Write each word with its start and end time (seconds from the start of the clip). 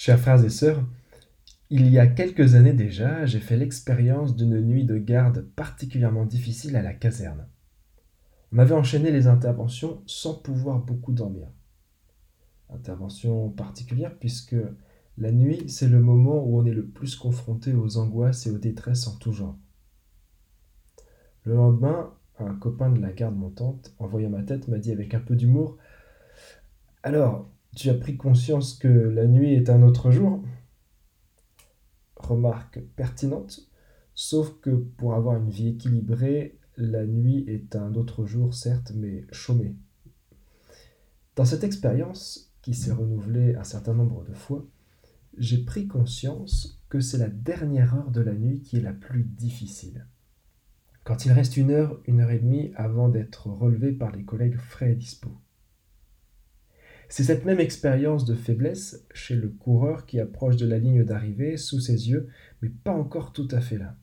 Chers 0.00 0.20
frères 0.20 0.44
et 0.44 0.48
sœurs, 0.48 0.84
il 1.70 1.90
y 1.90 1.98
a 1.98 2.06
quelques 2.06 2.54
années 2.54 2.72
déjà, 2.72 3.26
j'ai 3.26 3.40
fait 3.40 3.56
l'expérience 3.56 4.36
d'une 4.36 4.60
nuit 4.60 4.84
de 4.84 4.96
garde 4.96 5.40
particulièrement 5.56 6.24
difficile 6.24 6.76
à 6.76 6.82
la 6.82 6.94
caserne. 6.94 7.48
On 8.52 8.58
avait 8.58 8.76
enchaîné 8.76 9.10
les 9.10 9.26
interventions 9.26 10.00
sans 10.06 10.34
pouvoir 10.34 10.78
beaucoup 10.78 11.10
dormir. 11.10 11.48
Intervention 12.70 13.50
particulière 13.50 14.16
puisque 14.16 14.54
la 15.16 15.32
nuit, 15.32 15.68
c'est 15.68 15.88
le 15.88 16.00
moment 16.00 16.44
où 16.44 16.60
on 16.60 16.64
est 16.64 16.72
le 16.72 16.86
plus 16.86 17.16
confronté 17.16 17.74
aux 17.74 17.96
angoisses 17.96 18.46
et 18.46 18.52
aux 18.52 18.58
détresses 18.58 19.08
en 19.08 19.16
tout 19.16 19.32
genre. 19.32 19.58
Le 21.42 21.56
lendemain, 21.56 22.14
un 22.38 22.54
copain 22.54 22.90
de 22.90 23.00
la 23.00 23.10
garde 23.10 23.36
montante, 23.36 23.92
en 23.98 24.06
voyant 24.06 24.30
ma 24.30 24.44
tête, 24.44 24.68
m'a 24.68 24.78
dit 24.78 24.92
avec 24.92 25.12
un 25.14 25.20
peu 25.20 25.34
d'humour 25.34 25.76
Alors, 27.02 27.50
tu 27.76 27.90
as 27.90 27.94
pris 27.94 28.16
conscience 28.16 28.74
que 28.74 28.88
la 28.88 29.26
nuit 29.26 29.54
est 29.54 29.70
un 29.70 29.82
autre 29.82 30.10
jour? 30.10 30.42
Remarque 32.16 32.80
pertinente, 32.96 33.68
sauf 34.14 34.60
que 34.60 34.70
pour 34.70 35.14
avoir 35.14 35.36
une 35.36 35.50
vie 35.50 35.68
équilibrée, 35.68 36.58
la 36.76 37.06
nuit 37.06 37.44
est 37.48 37.76
un 37.76 37.94
autre 37.94 38.26
jour, 38.26 38.54
certes, 38.54 38.92
mais 38.94 39.24
chômé. 39.32 39.76
Dans 41.36 41.44
cette 41.44 41.64
expérience, 41.64 42.48
qui 42.62 42.74
s'est 42.74 42.92
renouvelée 42.92 43.54
un 43.54 43.64
certain 43.64 43.94
nombre 43.94 44.24
de 44.24 44.34
fois, 44.34 44.66
j'ai 45.38 45.64
pris 45.64 45.86
conscience 45.86 46.82
que 46.88 47.00
c'est 47.00 47.18
la 47.18 47.28
dernière 47.28 47.94
heure 47.94 48.10
de 48.10 48.20
la 48.20 48.34
nuit 48.34 48.60
qui 48.60 48.76
est 48.76 48.82
la 48.82 48.92
plus 48.92 49.22
difficile. 49.22 50.06
Quand 51.04 51.24
il 51.24 51.32
reste 51.32 51.56
une 51.56 51.70
heure, 51.70 51.98
une 52.06 52.20
heure 52.20 52.30
et 52.30 52.40
demie 52.40 52.72
avant 52.74 53.08
d'être 53.08 53.46
relevé 53.46 53.92
par 53.92 54.14
les 54.14 54.24
collègues 54.24 54.58
frais 54.58 54.92
et 54.92 54.96
dispo. 54.96 55.30
C'est 57.08 57.24
cette 57.24 57.46
même 57.46 57.60
expérience 57.60 58.26
de 58.26 58.34
faiblesse 58.34 59.06
chez 59.14 59.34
le 59.34 59.48
coureur 59.48 60.04
qui 60.04 60.20
approche 60.20 60.56
de 60.56 60.66
la 60.66 60.78
ligne 60.78 61.04
d'arrivée 61.04 61.56
sous 61.56 61.80
ses 61.80 62.10
yeux, 62.10 62.28
mais 62.60 62.68
pas 62.68 62.92
encore 62.92 63.32
tout 63.32 63.48
à 63.50 63.60
fait 63.60 63.78
là. 63.78 63.96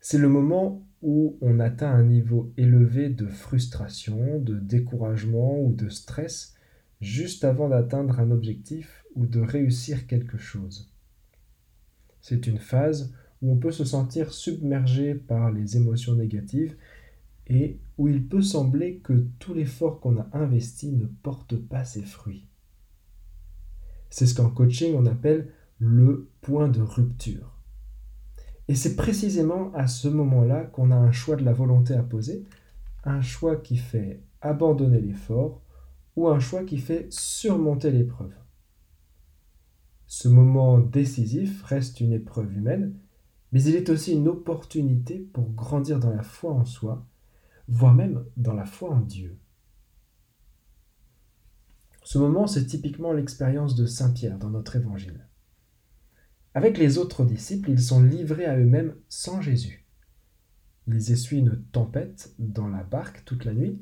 C'est 0.00 0.18
le 0.18 0.28
moment 0.28 0.86
où 1.00 1.38
on 1.40 1.58
atteint 1.58 1.90
un 1.90 2.04
niveau 2.04 2.52
élevé 2.56 3.08
de 3.08 3.26
frustration, 3.26 4.40
de 4.40 4.58
découragement 4.58 5.58
ou 5.58 5.72
de 5.72 5.88
stress 5.88 6.54
juste 7.00 7.44
avant 7.44 7.68
d'atteindre 7.68 8.20
un 8.20 8.30
objectif 8.30 9.04
ou 9.14 9.26
de 9.26 9.40
réussir 9.40 10.06
quelque 10.06 10.38
chose. 10.38 10.92
C'est 12.20 12.46
une 12.46 12.58
phase 12.58 13.12
où 13.40 13.52
on 13.52 13.56
peut 13.56 13.72
se 13.72 13.84
sentir 13.84 14.32
submergé 14.32 15.14
par 15.14 15.50
les 15.50 15.76
émotions 15.76 16.14
négatives 16.14 16.76
et 17.46 17.80
où 17.98 18.08
il 18.08 18.26
peut 18.26 18.42
sembler 18.42 18.98
que 18.98 19.26
tout 19.38 19.54
l'effort 19.54 20.00
qu'on 20.00 20.18
a 20.18 20.28
investi 20.32 20.92
ne 20.92 21.06
porte 21.06 21.56
pas 21.56 21.84
ses 21.84 22.02
fruits. 22.02 22.46
C'est 24.10 24.26
ce 24.26 24.34
qu'en 24.34 24.50
coaching 24.50 24.94
on 24.96 25.06
appelle 25.06 25.48
le 25.78 26.28
point 26.40 26.68
de 26.68 26.80
rupture. 26.80 27.58
Et 28.68 28.74
c'est 28.74 28.96
précisément 28.96 29.72
à 29.74 29.86
ce 29.86 30.08
moment-là 30.08 30.64
qu'on 30.64 30.90
a 30.90 30.96
un 30.96 31.12
choix 31.12 31.36
de 31.36 31.44
la 31.44 31.52
volonté 31.52 31.94
à 31.94 32.02
poser, 32.02 32.44
un 33.04 33.20
choix 33.20 33.56
qui 33.56 33.76
fait 33.76 34.22
abandonner 34.40 35.00
l'effort 35.00 35.60
ou 36.16 36.28
un 36.28 36.38
choix 36.38 36.62
qui 36.64 36.78
fait 36.78 37.06
surmonter 37.10 37.90
l'épreuve. 37.90 38.34
Ce 40.06 40.28
moment 40.28 40.78
décisif 40.78 41.62
reste 41.62 42.00
une 42.00 42.12
épreuve 42.12 42.52
humaine, 42.52 42.94
mais 43.50 43.62
il 43.62 43.74
est 43.74 43.88
aussi 43.88 44.12
une 44.12 44.28
opportunité 44.28 45.18
pour 45.18 45.50
grandir 45.50 45.98
dans 45.98 46.10
la 46.10 46.22
foi 46.22 46.52
en 46.52 46.64
soi 46.64 47.04
voire 47.68 47.94
même 47.94 48.24
dans 48.36 48.54
la 48.54 48.64
foi 48.64 48.90
en 48.90 49.00
Dieu. 49.00 49.38
Ce 52.04 52.18
moment, 52.18 52.46
c'est 52.46 52.66
typiquement 52.66 53.12
l'expérience 53.12 53.76
de 53.76 53.86
Saint 53.86 54.12
Pierre 54.12 54.38
dans 54.38 54.50
notre 54.50 54.76
évangile. 54.76 55.26
Avec 56.54 56.76
les 56.76 56.98
autres 56.98 57.24
disciples, 57.24 57.70
ils 57.70 57.80
sont 57.80 58.02
livrés 58.02 58.44
à 58.44 58.58
eux-mêmes 58.58 58.94
sans 59.08 59.40
Jésus. 59.40 59.86
Ils 60.88 61.12
essuient 61.12 61.38
une 61.38 61.62
tempête 61.72 62.34
dans 62.38 62.68
la 62.68 62.82
barque 62.82 63.24
toute 63.24 63.44
la 63.44 63.54
nuit, 63.54 63.80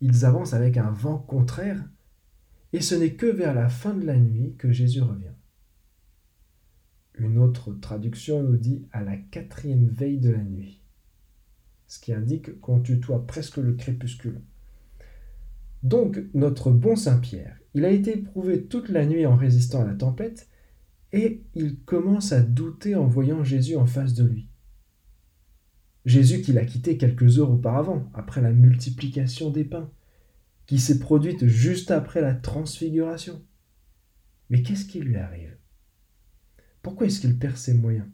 ils 0.00 0.24
avancent 0.24 0.52
avec 0.52 0.76
un 0.76 0.90
vent 0.90 1.18
contraire, 1.18 1.82
et 2.72 2.80
ce 2.80 2.94
n'est 2.94 3.14
que 3.14 3.26
vers 3.26 3.54
la 3.54 3.68
fin 3.68 3.94
de 3.94 4.04
la 4.04 4.16
nuit 4.16 4.54
que 4.58 4.70
Jésus 4.70 5.00
revient. 5.00 5.32
Une 7.14 7.38
autre 7.38 7.72
traduction 7.72 8.42
nous 8.42 8.56
dit 8.56 8.86
à 8.92 9.02
la 9.02 9.16
quatrième 9.16 9.88
veille 9.88 10.18
de 10.18 10.30
la 10.30 10.42
nuit 10.42 10.83
ce 11.94 12.00
qui 12.00 12.12
indique 12.12 12.60
qu'on 12.60 12.80
tutoie 12.80 13.24
presque 13.24 13.58
le 13.58 13.74
crépuscule. 13.74 14.40
Donc, 15.84 16.20
notre 16.34 16.72
bon 16.72 16.96
Saint-Pierre, 16.96 17.56
il 17.74 17.84
a 17.84 17.90
été 17.90 18.18
éprouvé 18.18 18.64
toute 18.64 18.88
la 18.88 19.06
nuit 19.06 19.26
en 19.26 19.36
résistant 19.36 19.82
à 19.82 19.84
la 19.84 19.94
tempête, 19.94 20.48
et 21.12 21.44
il 21.54 21.78
commence 21.84 22.32
à 22.32 22.42
douter 22.42 22.96
en 22.96 23.06
voyant 23.06 23.44
Jésus 23.44 23.76
en 23.76 23.86
face 23.86 24.14
de 24.14 24.24
lui. 24.24 24.48
Jésus 26.04 26.42
qu'il 26.42 26.58
a 26.58 26.64
quitté 26.64 26.98
quelques 26.98 27.38
heures 27.38 27.52
auparavant, 27.52 28.10
après 28.12 28.40
la 28.40 28.52
multiplication 28.52 29.50
des 29.50 29.64
pains, 29.64 29.90
qui 30.66 30.80
s'est 30.80 30.98
produite 30.98 31.46
juste 31.46 31.92
après 31.92 32.20
la 32.20 32.34
transfiguration. 32.34 33.40
Mais 34.50 34.62
qu'est-ce 34.62 34.86
qui 34.86 34.98
lui 34.98 35.16
arrive? 35.16 35.56
Pourquoi 36.82 37.06
est-ce 37.06 37.20
qu'il 37.20 37.38
perd 37.38 37.56
ses 37.56 37.74
moyens? 37.74 38.08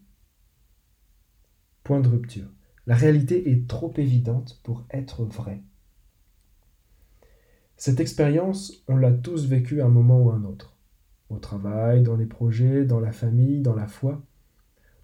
Point 1.83 2.01
de 2.01 2.09
rupture. 2.09 2.53
La 2.87 2.95
réalité 2.95 3.51
est 3.51 3.69
trop 3.69 3.93
évidente 3.97 4.61
pour 4.63 4.85
être 4.91 5.25
vraie. 5.25 5.63
Cette 7.77 8.01
expérience, 8.01 8.85
on 8.89 8.97
l'a 8.97 9.13
tous 9.13 9.47
vécue 9.47 9.81
à 9.81 9.87
un 9.87 9.91
moment 9.91 10.23
ou 10.23 10.31
un 10.31 10.45
autre. 10.45 10.77
Au 11.31 11.39
travail, 11.39 12.03
dans 12.03 12.17
les 12.17 12.27
projets, 12.27 12.85
dans 12.85 13.01
la 13.01 13.13
famille, 13.13 13.61
dans 13.61 13.75
la 13.75 13.87
foi. 13.87 14.23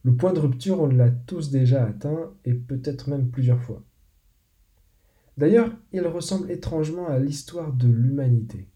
Le 0.03 0.15
point 0.15 0.33
de 0.33 0.41
rupture, 0.41 0.81
on 0.81 0.87
l'a 0.87 1.11
tous 1.11 1.51
déjà 1.51 1.85
atteint 1.85 2.35
et 2.45 2.55
peut-être 2.55 3.09
même 3.09 3.31
plusieurs 3.31 3.63
fois. 3.63 3.83
D'ailleurs, 5.37 5.71
il 5.93 6.07
ressemble 6.07 6.51
étrangement 6.51 7.09
à 7.09 7.19
l'histoire 7.19 7.73
de 7.73 7.89
l'humanité. 7.89 8.69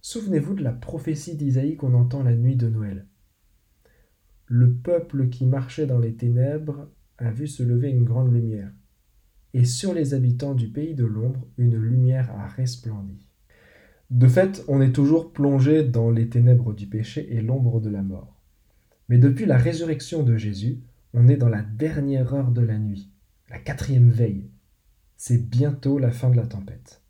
Souvenez-vous 0.00 0.54
de 0.54 0.62
la 0.62 0.72
prophétie 0.72 1.36
d'Isaïe 1.36 1.76
qu'on 1.76 1.94
entend 1.94 2.22
la 2.22 2.34
nuit 2.34 2.56
de 2.56 2.68
Noël. 2.68 3.06
Le 4.46 4.72
peuple 4.72 5.28
qui 5.28 5.44
marchait 5.44 5.86
dans 5.86 5.98
les 5.98 6.14
ténèbres 6.14 6.88
a 7.18 7.30
vu 7.30 7.46
se 7.46 7.62
lever 7.62 7.90
une 7.90 8.04
grande 8.04 8.32
lumière, 8.32 8.72
et 9.54 9.64
sur 9.64 9.94
les 9.94 10.14
habitants 10.14 10.54
du 10.54 10.68
pays 10.68 10.94
de 10.94 11.04
l'ombre 11.04 11.46
une 11.56 11.76
lumière 11.76 12.30
a 12.30 12.46
resplendi. 12.46 13.28
De 14.10 14.26
fait, 14.26 14.64
on 14.68 14.80
est 14.80 14.92
toujours 14.92 15.32
plongé 15.32 15.84
dans 15.84 16.10
les 16.10 16.28
ténèbres 16.28 16.72
du 16.72 16.86
péché 16.86 17.28
et 17.34 17.42
l'ombre 17.42 17.80
de 17.80 17.90
la 17.90 18.02
mort. 18.02 18.40
Mais 19.08 19.18
depuis 19.18 19.46
la 19.46 19.58
résurrection 19.58 20.22
de 20.22 20.36
Jésus, 20.36 20.80
on 21.12 21.28
est 21.28 21.36
dans 21.36 21.48
la 21.48 21.62
dernière 21.62 22.32
heure 22.34 22.50
de 22.50 22.62
la 22.62 22.78
nuit, 22.78 23.10
la 23.50 23.58
quatrième 23.58 24.10
veille. 24.10 24.50
C'est 25.16 25.50
bientôt 25.50 25.98
la 25.98 26.10
fin 26.10 26.30
de 26.30 26.36
la 26.36 26.46
tempête. 26.46 27.02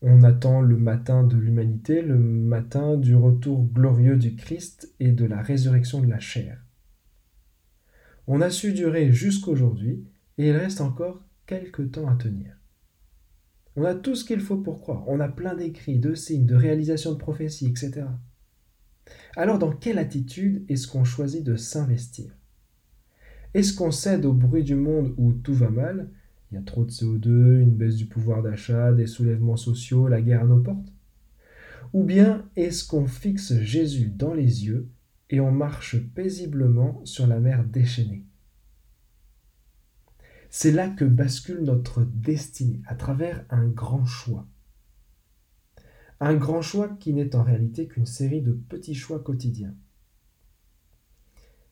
On 0.00 0.22
attend 0.22 0.60
le 0.60 0.76
matin 0.76 1.24
de 1.24 1.36
l'humanité, 1.36 2.02
le 2.02 2.18
matin 2.18 2.96
du 2.96 3.16
retour 3.16 3.64
glorieux 3.64 4.16
du 4.16 4.36
Christ 4.36 4.94
et 5.00 5.10
de 5.10 5.24
la 5.24 5.42
résurrection 5.42 6.00
de 6.00 6.06
la 6.06 6.20
chair. 6.20 6.64
On 8.30 8.42
a 8.42 8.50
su 8.50 8.74
durer 8.74 9.10
jusqu'aujourd'hui 9.10 10.04
et 10.36 10.48
il 10.48 10.52
reste 10.52 10.82
encore 10.82 11.24
quelques 11.46 11.92
temps 11.92 12.08
à 12.08 12.14
tenir. 12.14 12.58
On 13.74 13.84
a 13.84 13.94
tout 13.94 14.14
ce 14.14 14.24
qu'il 14.26 14.40
faut 14.40 14.58
pour 14.58 14.80
croire. 14.80 15.04
On 15.08 15.18
a 15.18 15.28
plein 15.28 15.54
d'écrits, 15.54 15.98
de 15.98 16.14
signes, 16.14 16.44
de 16.44 16.54
réalisations 16.54 17.12
de 17.12 17.18
prophéties, 17.18 17.68
etc. 17.68 18.02
Alors 19.34 19.58
dans 19.58 19.72
quelle 19.72 19.98
attitude 19.98 20.62
est-ce 20.68 20.86
qu'on 20.86 21.04
choisit 21.04 21.42
de 21.42 21.56
s'investir? 21.56 22.36
Est-ce 23.54 23.74
qu'on 23.74 23.90
cède 23.90 24.26
au 24.26 24.34
bruit 24.34 24.62
du 24.62 24.74
monde 24.74 25.14
où 25.16 25.32
tout 25.32 25.54
va 25.54 25.70
mal? 25.70 26.10
Il 26.50 26.56
y 26.56 26.58
a 26.58 26.62
trop 26.62 26.84
de 26.84 26.90
CO2, 26.90 27.60
une 27.60 27.74
baisse 27.74 27.96
du 27.96 28.04
pouvoir 28.04 28.42
d'achat, 28.42 28.92
des 28.92 29.06
soulèvements 29.06 29.56
sociaux, 29.56 30.06
la 30.06 30.20
guerre 30.20 30.42
à 30.42 30.46
nos 30.46 30.60
portes? 30.60 30.92
Ou 31.94 32.04
bien 32.04 32.46
est-ce 32.56 32.86
qu'on 32.86 33.06
fixe 33.06 33.58
Jésus 33.60 34.12
dans 34.14 34.34
les 34.34 34.66
yeux 34.66 34.86
et 35.30 35.40
on 35.40 35.50
marche 35.50 35.98
paisiblement 36.14 37.04
sur 37.04 37.26
la 37.26 37.40
mer 37.40 37.64
déchaînée. 37.64 38.24
C'est 40.50 40.72
là 40.72 40.88
que 40.88 41.04
bascule 41.04 41.62
notre 41.62 42.04
destinée, 42.04 42.80
à 42.86 42.94
travers 42.94 43.44
un 43.50 43.68
grand 43.68 44.06
choix. 44.06 44.46
Un 46.20 46.34
grand 46.34 46.62
choix 46.62 46.88
qui 46.88 47.12
n'est 47.12 47.36
en 47.36 47.42
réalité 47.42 47.86
qu'une 47.86 48.06
série 48.06 48.40
de 48.40 48.52
petits 48.52 48.94
choix 48.94 49.20
quotidiens. 49.20 49.74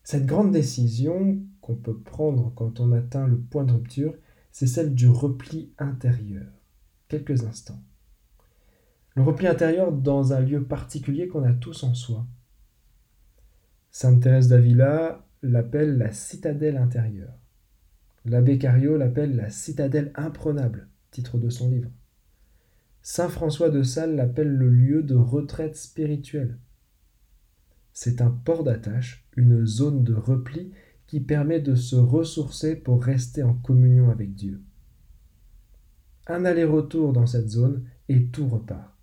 Cette 0.04 0.26
grande 0.26 0.52
décision 0.52 1.42
qu'on 1.60 1.74
peut 1.74 1.98
prendre 1.98 2.52
quand 2.54 2.78
on 2.78 2.92
atteint 2.92 3.26
le 3.26 3.38
point 3.38 3.64
de 3.64 3.72
rupture, 3.72 4.14
c'est 4.52 4.68
celle 4.68 4.94
du 4.94 5.08
repli 5.08 5.72
intérieur. 5.78 6.46
Quelques 7.08 7.44
instants. 7.44 7.82
Le 9.14 9.22
repli 9.22 9.46
intérieur 9.46 9.90
dans 9.90 10.32
un 10.32 10.40
lieu 10.40 10.62
particulier 10.62 11.26
qu'on 11.26 11.42
a 11.42 11.52
tous 11.52 11.82
en 11.82 11.94
soi. 11.94 12.26
Sainte 13.98 14.24
Thérèse 14.24 14.48
d'Avila 14.48 15.24
l'appelle 15.42 15.96
la 15.96 16.12
citadelle 16.12 16.76
intérieure. 16.76 17.32
L'abbé 18.26 18.58
Cario 18.58 18.98
l'appelle 18.98 19.36
la 19.36 19.48
citadelle 19.48 20.12
imprenable, 20.16 20.88
titre 21.10 21.38
de 21.38 21.48
son 21.48 21.70
livre. 21.70 21.88
Saint 23.00 23.30
François 23.30 23.70
de 23.70 23.82
Sales 23.82 24.14
l'appelle 24.14 24.54
le 24.54 24.68
lieu 24.68 25.02
de 25.02 25.14
retraite 25.14 25.76
spirituelle, 25.76 26.58
C'est 27.94 28.20
un 28.20 28.28
port 28.28 28.64
d'attache, 28.64 29.26
une 29.34 29.64
zone 29.64 30.04
de 30.04 30.12
repli 30.12 30.72
qui 31.06 31.20
permet 31.20 31.60
de 31.60 31.74
se 31.74 31.96
ressourcer 31.96 32.76
pour 32.76 33.02
rester 33.02 33.44
en 33.44 33.54
communion 33.54 34.10
avec 34.10 34.34
Dieu. 34.34 34.60
Un 36.26 36.44
aller-retour 36.44 37.14
dans 37.14 37.26
cette 37.26 37.48
zone 37.48 37.84
et 38.10 38.26
tout 38.26 38.46
repart. 38.46 38.94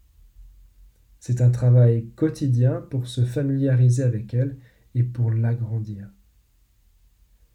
C'est 1.20 1.42
un 1.42 1.50
travail 1.50 2.10
quotidien 2.16 2.86
pour 2.92 3.08
se 3.08 3.26
familiariser 3.26 4.04
avec 4.04 4.36
elle 4.36 4.60
et 4.96 5.04
pour 5.04 5.32
l'agrandir. 5.32 6.10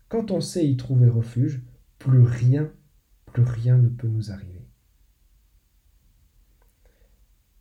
Quand 0.08 0.30
on 0.30 0.40
sait 0.40 0.66
y 0.66 0.76
trouver 0.76 1.08
refuge, 1.08 1.62
plus 1.98 2.22
rien, 2.22 2.70
plus 3.26 3.42
rien 3.42 3.76
ne 3.76 3.88
peut 3.88 4.08
nous 4.08 4.30
arriver. 4.30 4.66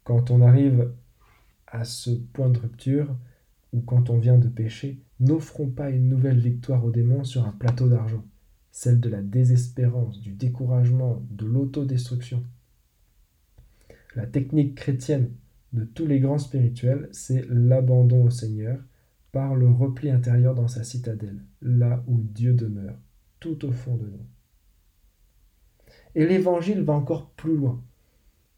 Quand 0.03 0.31
on 0.31 0.41
arrive 0.41 0.93
à 1.67 1.83
ce 1.83 2.11
point 2.11 2.49
de 2.49 2.59
rupture, 2.59 3.15
ou 3.73 3.81
quand 3.81 4.09
on 4.09 4.17
vient 4.17 4.37
de 4.37 4.47
pécher, 4.47 5.01
n'offrons 5.19 5.69
pas 5.69 5.89
une 5.89 6.07
nouvelle 6.07 6.39
victoire 6.39 6.85
aux 6.85 6.91
démons 6.91 7.25
sur 7.25 7.45
un 7.45 7.51
plateau 7.51 7.89
d'argent, 7.89 8.23
celle 8.71 9.01
de 9.01 9.09
la 9.09 9.21
désespérance, 9.21 10.21
du 10.21 10.31
découragement, 10.31 11.21
de 11.29 11.45
l'autodestruction. 11.45 12.43
La 14.15 14.25
technique 14.25 14.75
chrétienne 14.75 15.31
de 15.73 15.83
tous 15.83 16.05
les 16.05 16.21
grands 16.21 16.39
spirituels, 16.39 17.09
c'est 17.11 17.45
l'abandon 17.49 18.23
au 18.23 18.29
Seigneur 18.29 18.79
le 19.55 19.69
repli 19.69 20.09
intérieur 20.09 20.55
dans 20.55 20.67
sa 20.67 20.83
citadelle, 20.83 21.43
là 21.61 22.03
où 22.07 22.21
Dieu 22.21 22.53
demeure, 22.53 22.97
tout 23.39 23.65
au 23.65 23.71
fond 23.71 23.95
de 23.95 24.05
nous. 24.05 24.25
Et 26.15 26.25
l'évangile 26.25 26.81
va 26.81 26.93
encore 26.93 27.31
plus 27.31 27.55
loin. 27.55 27.83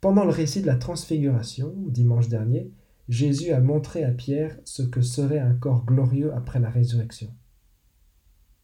Pendant 0.01 0.23
le 0.23 0.31
récit 0.31 0.61
de 0.61 0.67
la 0.67 0.75
transfiguration, 0.75 1.73
dimanche 1.87 2.29
dernier, 2.29 2.71
Jésus 3.09 3.51
a 3.51 3.59
montré 3.59 4.03
à 4.03 4.11
Pierre 4.11 4.57
ce 4.63 4.83
que 4.83 5.01
serait 5.01 5.39
un 5.39 5.53
corps 5.53 5.85
glorieux 5.85 6.33
après 6.33 6.59
la 6.59 6.69
résurrection. 6.69 7.33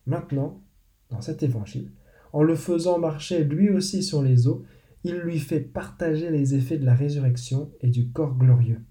Maintenant, 0.05 0.61
dans 1.09 1.21
cet 1.21 1.43
évangile, 1.43 1.91
en 2.31 2.43
le 2.43 2.55
faisant 2.55 2.99
marcher 2.99 3.43
lui 3.43 3.69
aussi 3.69 4.03
sur 4.03 4.21
les 4.21 4.47
eaux, 4.47 4.63
il 5.03 5.15
lui 5.15 5.39
fait 5.39 5.59
partager 5.59 6.29
les 6.29 6.55
effets 6.55 6.77
de 6.77 6.85
la 6.85 6.95
résurrection 6.95 7.71
et 7.81 7.89
du 7.89 8.09
corps 8.11 8.37
glorieux. 8.37 8.81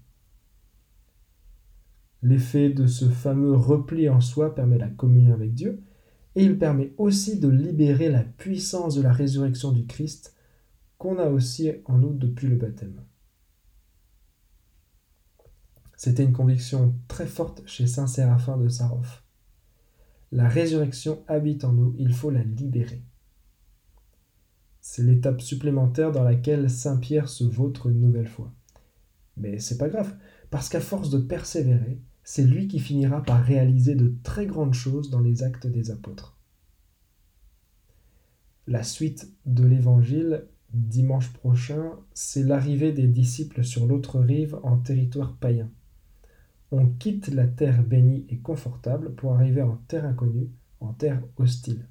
L'effet 2.21 2.69
de 2.69 2.87
ce 2.87 3.05
fameux 3.05 3.55
repli 3.55 4.09
en 4.09 4.21
soi 4.21 4.55
permet 4.55 4.77
la 4.77 4.89
communion 4.89 5.33
avec 5.33 5.53
Dieu, 5.53 5.83
et 6.35 6.43
il 6.43 6.57
permet 6.57 6.93
aussi 6.97 7.39
de 7.39 7.47
libérer 7.47 8.09
la 8.09 8.23
puissance 8.23 8.95
de 8.95 9.01
la 9.01 9.11
résurrection 9.11 9.71
du 9.71 9.85
Christ 9.85 10.35
qu'on 10.97 11.17
a 11.17 11.27
aussi 11.27 11.71
en 11.85 11.97
nous 11.97 12.13
depuis 12.13 12.47
le 12.47 12.55
baptême. 12.55 13.01
C'était 15.95 16.23
une 16.23 16.33
conviction 16.33 16.93
très 17.07 17.25
forte 17.25 17.63
chez 17.65 17.87
Saint 17.87 18.07
Séraphin 18.07 18.57
de 18.57 18.67
Sarov. 18.67 19.21
La 20.31 20.49
résurrection 20.49 21.23
habite 21.27 21.63
en 21.63 21.71
nous, 21.71 21.95
il 21.97 22.13
faut 22.13 22.29
la 22.29 22.43
libérer. 22.43 23.01
C'est 24.81 25.03
l'étape 25.03 25.41
supplémentaire 25.41 26.11
dans 26.11 26.23
laquelle 26.23 26.69
Saint 26.69 26.97
Pierre 26.97 27.29
se 27.29 27.43
vautre 27.43 27.87
une 27.87 28.01
nouvelle 28.01 28.27
fois. 28.27 28.53
Mais 29.37 29.59
c'est 29.59 29.77
pas 29.77 29.89
grave, 29.89 30.15
parce 30.49 30.69
qu'à 30.69 30.79
force 30.79 31.09
de 31.09 31.19
persévérer, 31.19 31.99
c'est 32.23 32.43
lui 32.43 32.67
qui 32.67 32.79
finira 32.79 33.21
par 33.21 33.43
réaliser 33.43 33.95
de 33.95 34.15
très 34.23 34.45
grandes 34.45 34.73
choses 34.73 35.09
dans 35.09 35.19
les 35.19 35.43
actes 35.43 35.67
des 35.67 35.91
apôtres. 35.91 36.37
La 38.67 38.81
suite 38.81 39.31
de 39.45 39.63
l'évangile, 39.63 40.47
dimanche 40.73 41.31
prochain, 41.33 41.91
c'est 42.13 42.43
l'arrivée 42.43 42.91
des 42.91 43.07
disciples 43.07 43.63
sur 43.63 43.85
l'autre 43.85 44.19
rive 44.19 44.57
en 44.63 44.77
territoire 44.77 45.35
païen. 45.37 45.69
On 46.71 46.87
quitte 46.87 47.27
la 47.27 47.47
terre 47.47 47.83
bénie 47.83 48.25
et 48.29 48.39
confortable 48.39 49.13
pour 49.13 49.35
arriver 49.35 49.61
en 49.61 49.77
terre 49.87 50.05
inconnue, 50.05 50.49
en 50.79 50.93
terre 50.93 51.21
hostile. 51.37 51.87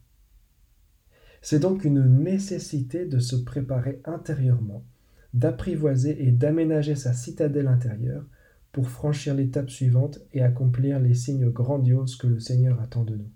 C'est 1.42 1.60
donc 1.60 1.84
une 1.84 2.04
nécessité 2.04 3.06
de 3.06 3.20
se 3.20 3.36
préparer 3.36 4.00
intérieurement, 4.04 4.84
d'apprivoiser 5.32 6.26
et 6.26 6.32
d'aménager 6.32 6.96
sa 6.96 7.12
citadelle 7.12 7.68
intérieure 7.68 8.24
pour 8.75 8.91
franchir 8.91 9.35
l'étape 9.35 9.71
suivante 9.71 10.19
et 10.32 10.43
accomplir 10.43 10.99
les 10.99 11.15
signes 11.15 11.49
grandioses 11.49 12.17
que 12.17 12.26
le 12.26 12.41
Seigneur 12.41 12.81
attend 12.81 13.05
de 13.05 13.15
nous. 13.15 13.31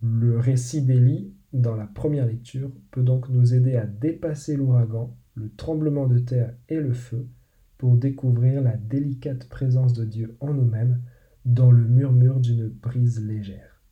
Le 0.00 0.38
récit 0.38 0.82
d'Élie, 0.82 1.34
dans 1.52 1.74
la 1.74 1.86
première 1.86 2.26
lecture, 2.26 2.70
peut 2.92 3.02
donc 3.02 3.28
nous 3.28 3.52
aider 3.52 3.74
à 3.74 3.84
dépasser 3.84 4.56
l'ouragan, 4.56 5.16
le 5.34 5.52
tremblement 5.56 6.06
de 6.06 6.20
terre 6.20 6.54
et 6.68 6.76
le 6.76 6.92
feu 6.92 7.26
pour 7.78 7.96
découvrir 7.96 8.62
la 8.62 8.76
délicate 8.76 9.48
présence 9.48 9.92
de 9.92 10.04
Dieu 10.04 10.36
en 10.38 10.54
nous-mêmes 10.54 11.02
dans 11.44 11.72
le 11.72 11.82
murmure 11.82 12.38
d'une 12.38 12.68
brise 12.68 13.20
légère. 13.20 13.82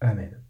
Amen. 0.00 0.40